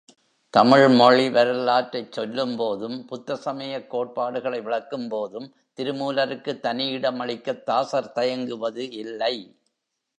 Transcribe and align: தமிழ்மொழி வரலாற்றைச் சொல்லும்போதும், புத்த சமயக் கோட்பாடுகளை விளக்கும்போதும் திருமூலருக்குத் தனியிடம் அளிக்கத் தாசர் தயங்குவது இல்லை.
தமிழ்மொழி 0.53 1.29
வரலாற்றைச் 1.29 2.11
சொல்லும்போதும், 2.11 3.05
புத்த 3.05 3.35
சமயக் 3.35 3.89
கோட்பாடுகளை 3.89 4.59
விளக்கும்போதும் 4.59 5.47
திருமூலருக்குத் 5.77 6.63
தனியிடம் 6.63 7.19
அளிக்கத் 7.19 7.65
தாசர் 7.65 8.11
தயங்குவது 8.11 8.91
இல்லை. 8.95 9.35